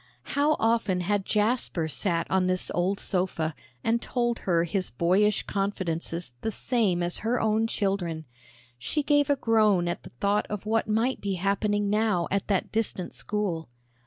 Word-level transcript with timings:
How 0.33 0.55
often 0.59 1.01
had 1.01 1.27
Jasper 1.27 1.87
sat 1.87 2.25
on 2.31 2.47
this 2.47 2.71
old 2.73 2.99
sofa 2.99 3.53
and 3.83 4.01
told 4.01 4.39
her 4.39 4.63
his 4.63 4.89
boyish 4.89 5.43
confidences 5.43 6.33
the 6.41 6.49
same 6.49 7.03
as 7.03 7.19
her 7.19 7.39
own 7.39 7.67
children! 7.67 8.25
She 8.79 9.03
gave 9.03 9.29
a 9.29 9.35
groan 9.35 9.87
at 9.87 10.01
the 10.01 10.09
thought 10.09 10.47
of 10.49 10.65
what 10.65 10.87
might 10.87 11.21
be 11.21 11.35
happening 11.35 11.87
now 11.87 12.27
at 12.31 12.47
that 12.47 12.71
distant 12.71 13.13
school. 13.13 13.69